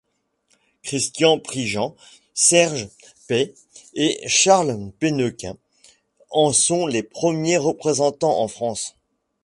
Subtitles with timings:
[0.83, 1.95] Christian Prigent,
[2.33, 2.89] Serge
[3.27, 3.53] Pey
[3.93, 5.57] et Charles Pennequin
[6.31, 8.95] en sont les premiers représentants en France.